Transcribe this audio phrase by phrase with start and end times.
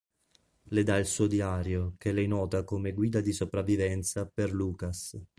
[0.71, 5.15] Le dà il suo diario che lei nota come 'Guida di sopravvivenza' per Lucas.